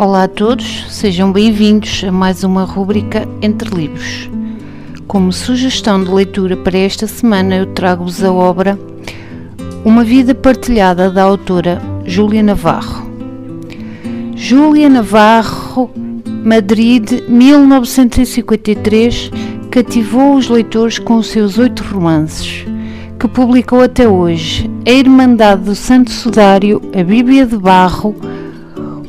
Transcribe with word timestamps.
Olá 0.00 0.22
a 0.22 0.28
todos, 0.28 0.86
sejam 0.88 1.30
bem-vindos 1.30 2.02
a 2.08 2.10
mais 2.10 2.42
uma 2.42 2.64
rúbrica 2.64 3.28
Entre 3.42 3.68
Livros. 3.68 4.30
Como 5.06 5.30
sugestão 5.30 6.02
de 6.02 6.10
leitura 6.10 6.56
para 6.56 6.78
esta 6.78 7.06
semana, 7.06 7.56
eu 7.56 7.66
trago-vos 7.66 8.24
a 8.24 8.32
obra 8.32 8.78
Uma 9.84 10.02
Vida 10.02 10.34
Partilhada 10.34 11.10
da 11.10 11.22
autora 11.22 11.82
Júlia 12.06 12.42
Navarro. 12.42 13.10
Júlia 14.34 14.88
Navarro, 14.88 15.90
Madrid, 16.46 17.20
1953, 17.28 19.30
cativou 19.70 20.36
os 20.36 20.48
leitores 20.48 20.98
com 20.98 21.16
os 21.16 21.26
seus 21.26 21.58
oito 21.58 21.84
romances, 21.84 22.64
que 23.18 23.28
publicou 23.28 23.82
até 23.82 24.08
hoje 24.08 24.70
A 24.86 24.92
Irmandade 24.92 25.64
do 25.64 25.74
Santo 25.74 26.10
Sudário, 26.10 26.80
A 26.98 27.04
Bíblia 27.04 27.44
de 27.44 27.58
Barro, 27.58 28.16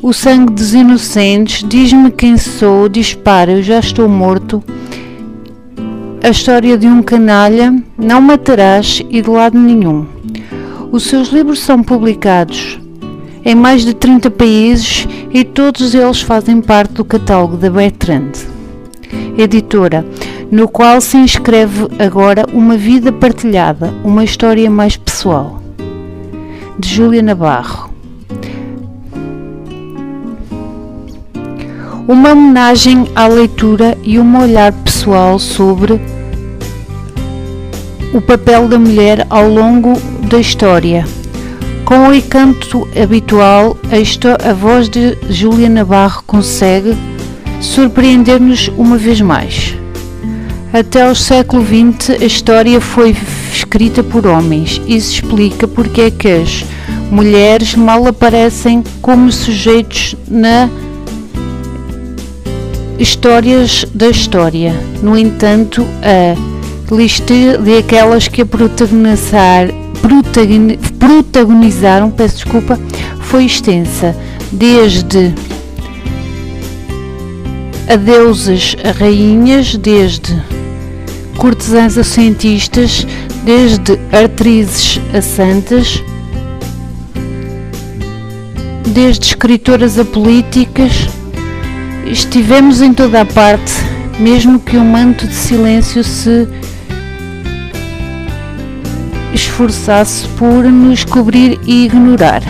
O 0.02 0.12
Sangue 0.12 0.52
dos 0.52 0.74
Inocentes, 0.74 1.64
Diz-me 1.64 2.10
Quem 2.10 2.36
Sou, 2.36 2.88
Dispara, 2.88 3.52
Eu 3.52 3.62
Já 3.62 3.78
Estou 3.78 4.08
Morto, 4.08 4.60
A 6.20 6.28
História 6.28 6.76
de 6.76 6.88
um 6.88 7.00
Canalha, 7.04 7.72
Não 7.96 8.20
Matarás 8.20 9.00
e 9.08 9.22
De 9.22 9.30
Lado 9.30 9.56
Nenhum. 9.56 10.04
Os 10.90 11.04
seus 11.04 11.28
livros 11.28 11.60
são 11.60 11.84
publicados 11.84 12.80
em 13.44 13.54
mais 13.54 13.84
de 13.84 13.94
30 13.94 14.28
países 14.32 15.06
e 15.30 15.44
todos 15.44 15.94
eles 15.94 16.20
fazem 16.20 16.60
parte 16.60 16.94
do 16.94 17.04
catálogo 17.04 17.56
da 17.56 17.70
Bertrand, 17.70 18.32
editora, 19.38 20.04
no 20.50 20.66
qual 20.66 21.00
se 21.00 21.16
inscreve 21.16 21.86
agora 22.00 22.44
Uma 22.52 22.76
Vida 22.76 23.12
Partilhada, 23.12 23.94
uma 24.02 24.24
história 24.24 24.68
mais 24.68 24.96
pessoal, 24.96 25.62
de 26.76 26.88
Júlia 26.88 27.22
Navarro. 27.22 27.81
Uma 32.08 32.32
homenagem 32.32 33.08
à 33.14 33.26
leitura 33.26 33.96
e 34.02 34.18
um 34.18 34.38
olhar 34.38 34.72
pessoal 34.72 35.38
sobre 35.38 36.00
o 38.12 38.20
papel 38.20 38.68
da 38.68 38.78
mulher 38.78 39.26
ao 39.30 39.48
longo 39.48 39.92
da 40.28 40.38
história 40.38 41.04
com 41.92 42.08
o 42.08 42.14
encanto 42.14 42.88
habitual, 42.96 43.76
a, 43.90 44.48
a 44.48 44.54
voz 44.54 44.88
de 44.88 45.14
Júlia 45.28 45.68
Navarro 45.68 46.22
consegue 46.26 46.96
surpreender-nos 47.60 48.68
uma 48.78 48.96
vez 48.96 49.20
mais. 49.20 49.76
Até 50.72 51.02
ao 51.02 51.14
século 51.14 51.62
XX, 51.62 52.22
a 52.22 52.24
história 52.24 52.80
foi 52.80 53.14
escrita 53.52 54.02
por 54.02 54.26
homens. 54.26 54.80
Isso 54.86 55.16
explica 55.16 55.68
porque 55.68 56.00
é 56.00 56.10
que 56.10 56.28
as 56.28 56.64
mulheres 57.10 57.74
mal 57.74 58.06
aparecem 58.06 58.82
como 59.02 59.30
sujeitos 59.30 60.16
na 60.26 60.70
histórias 63.02 63.84
da 63.92 64.08
história. 64.08 64.72
No 65.02 65.18
entanto, 65.18 65.84
a 66.02 66.36
lista 66.94 67.34
de 67.58 67.78
aquelas 67.78 68.28
que 68.28 68.42
a 68.42 68.46
protagonizar 68.46 69.68
protagonizaram, 70.98 72.10
peço 72.10 72.36
desculpa, 72.36 72.78
foi 73.20 73.44
extensa, 73.44 74.16
desde 74.52 75.34
a 77.88 77.96
deuses 77.96 78.76
a 78.84 78.92
rainhas, 78.92 79.74
desde 79.76 80.40
cortesãs 81.36 81.98
a 81.98 82.04
cientistas, 82.04 83.06
desde 83.44 83.98
atrizes 84.12 85.00
a 85.12 85.20
santas, 85.20 86.02
desde 88.86 89.26
escritoras 89.26 89.98
a 89.98 90.04
políticas, 90.04 91.08
estivemos 92.06 92.80
em 92.80 92.92
toda 92.92 93.20
a 93.20 93.24
parte, 93.24 93.72
mesmo 94.18 94.58
que 94.58 94.76
um 94.76 94.84
manto 94.84 95.26
de 95.26 95.34
silêncio 95.34 96.02
se 96.02 96.48
esforçasse 99.32 100.26
por 100.38 100.64
nos 100.64 101.04
cobrir 101.04 101.58
e 101.66 101.86
ignorar. 101.86 102.42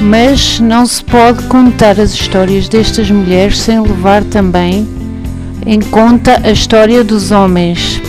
Mas 0.00 0.60
não 0.60 0.86
se 0.86 1.02
pode 1.02 1.42
contar 1.44 1.98
as 1.98 2.12
histórias 2.12 2.68
destas 2.68 3.10
mulheres 3.10 3.58
sem 3.58 3.80
levar 3.80 4.22
também 4.24 4.86
em 5.66 5.80
conta 5.80 6.40
a 6.44 6.50
história 6.50 7.02
dos 7.02 7.30
homens. 7.30 8.00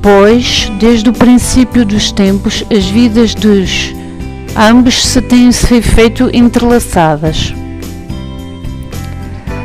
Pois, 0.00 0.70
desde 0.78 1.10
o 1.10 1.12
princípio 1.12 1.84
dos 1.84 2.12
tempos, 2.12 2.64
as 2.70 2.84
vidas 2.86 3.34
dos 3.34 3.95
ambos 4.56 5.04
se 5.04 5.20
têm 5.20 5.52
se 5.52 5.80
feito 5.82 6.30
entrelaçadas. 6.32 7.54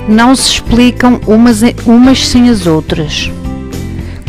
Não 0.08 0.36
se 0.36 0.54
explicam 0.54 1.20
umas, 1.28 1.62
umas 1.86 2.28
sem 2.28 2.50
as 2.50 2.66
outras 2.66 3.32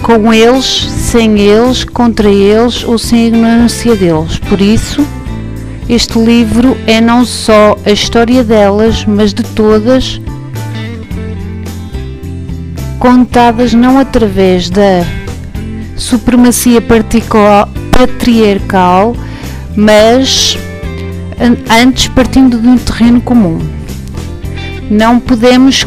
com 0.03 0.33
eles, 0.34 0.65
sem 0.65 1.39
eles, 1.39 1.84
contra 1.84 2.28
eles 2.28 2.83
ou 2.84 2.99
sem 2.99 3.25
a 3.25 3.28
ignorância 3.28 3.95
deles. 3.95 4.39
Por 4.39 4.61
isso, 4.61 5.06
este 5.89 6.19
livro 6.19 6.77
é 6.87 7.00
não 7.00 7.25
só 7.25 7.79
a 7.87 7.91
história 7.91 8.43
delas, 8.43 9.05
mas 9.05 9.33
de 9.33 9.44
todas, 9.44 10.21
contadas 12.99 13.73
não 13.73 13.99
através 13.99 14.69
da 14.69 15.05
supremacia 15.97 16.83
patriarcal, 17.93 19.17
mas 19.77 20.59
antes 21.71 22.09
partindo 22.09 22.59
de 22.59 22.66
um 22.66 22.78
terreno 22.78 23.21
comum. 23.21 23.59
Não 24.91 25.19
podemos 25.19 25.87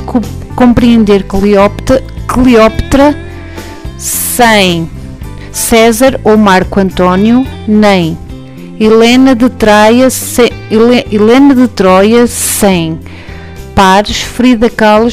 compreender 0.56 1.23
Cleópatra, 1.23 2.03
Cleópatra 2.28 3.16
sem 3.97 4.90
César 5.51 6.19
ou 6.24 6.38
Marco 6.38 6.79
Antônio, 6.79 7.45
nem 7.68 8.18
Helena 8.79 9.35
de 9.35 9.50
Troia, 9.50 10.09
sem, 10.09 10.50
Helena 11.12 11.56
de 11.56 11.68
Troia 11.68 12.28
sem 12.28 13.00
Pares, 13.74 14.22
Frida 14.22 14.69
Kahlo, 14.69 15.09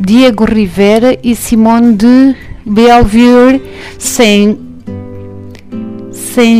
Diego 0.00 0.44
Rivera 0.44 1.16
e 1.22 1.34
Simone 1.34 1.94
de 1.94 2.36
Bellevue 2.66 3.60
sem 3.98 4.58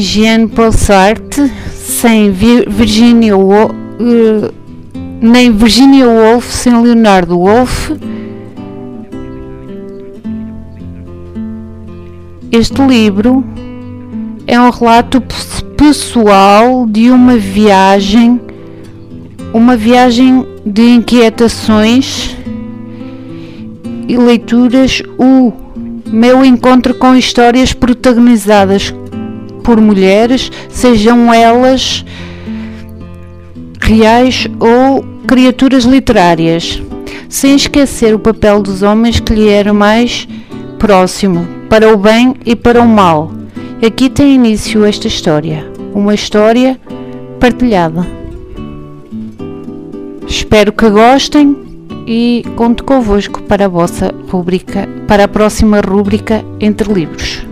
Jean 0.01 0.47
Paul 0.47 0.73
Sartre, 0.73 1.51
sem 1.73 2.31
Virginia 2.31 3.37
Woolf, 3.37 3.73
uh, 3.73 4.55
nem 5.21 5.51
Virginia 5.51 6.07
Woolf 6.07 6.53
sem 6.53 6.81
Leonardo 6.81 7.39
Woolf. 7.39 7.91
Este 12.53 12.81
livro 12.83 13.45
é 14.47 14.61
um 14.61 14.71
relato 14.71 15.21
pessoal 15.77 16.87
de 16.87 17.11
uma 17.11 17.37
viagem, 17.37 18.41
uma 19.53 19.77
viagem 19.77 20.47
de 20.65 20.83
inquietações 20.83 22.37
e 24.07 24.17
leituras, 24.17 25.03
o 25.19 25.64
meu 26.07 26.45
encontro 26.45 26.95
com 26.95 27.15
histórias 27.15 27.73
protagonizadas 27.73 28.95
por 29.63 29.81
mulheres, 29.81 30.51
sejam 30.69 31.33
elas 31.33 32.05
reais 33.81 34.47
ou 34.61 35.05
criaturas 35.27 35.85
literárias, 35.85 36.83
sem 37.29 37.57
esquecer 37.57 38.15
o 38.15 38.19
papel 38.19 38.63
dos 38.63 38.83
homens 38.83 39.21
que 39.21 39.35
lhe 39.35 39.49
era 39.49 39.73
mais 39.73 40.29
próximo, 40.79 41.47
para 41.69 41.93
o 41.93 41.97
bem 41.97 42.35
e 42.45 42.55
para 42.55 42.81
o 42.81 42.87
mal. 42.87 43.33
Aqui 43.85 44.09
tem 44.09 44.35
início 44.35 44.85
esta 44.85 45.09
história, 45.09 45.71
uma 45.95 46.15
história 46.15 46.79
partilhada. 47.41 48.07
Espero 50.27 50.73
que 50.73 50.89
gostem 50.89 51.64
e 52.07 52.45
conto 52.57 52.85
convosco 52.85 53.43
para 53.43 53.67
a 53.67 53.69
vossa 53.69 54.15
rubrica, 54.29 54.89
para 55.07 55.25
a 55.25 55.29
próxima 55.29 55.81
rubrica 55.81 56.45
Entre 56.61 56.93
Livros. 56.93 57.44